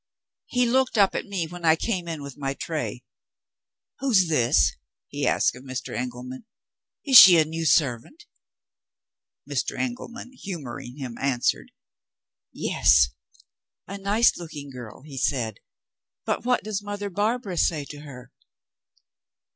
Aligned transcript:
He 0.47 0.65
looked 0.65 0.97
up 0.97 1.13
at 1.13 1.27
me, 1.27 1.45
when 1.45 1.63
I 1.63 1.75
came 1.75 2.07
in 2.07 2.23
with 2.23 2.35
my 2.35 2.55
tray. 2.55 3.03
'Who's 3.99 4.29
this?' 4.29 4.75
he 5.09 5.27
asked 5.27 5.55
of 5.55 5.61
Mr. 5.61 5.95
Engelman 5.95 6.45
'is 7.05 7.19
she 7.19 7.37
a 7.37 7.45
new 7.45 7.67
servant?' 7.67 8.25
Mr. 9.47 9.77
Engelman, 9.77 10.31
humoring 10.33 10.97
him, 10.97 11.19
answered, 11.19 11.71
'Yes.' 12.51 13.09
'A 13.87 13.99
nice 13.99 14.39
looking 14.39 14.71
girl,' 14.71 15.03
he 15.03 15.19
said; 15.19 15.59
'but 16.25 16.45
what 16.45 16.63
does 16.63 16.81
Mother 16.81 17.11
Barbara 17.11 17.55
say 17.57 17.85
to 17.85 17.99
her?' 17.99 18.31